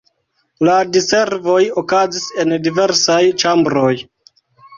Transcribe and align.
La 0.69 0.77
diservoj 0.95 1.57
okazis 1.81 2.25
en 2.45 2.57
diversaj 2.69 3.19
ĉambroj. 3.45 3.93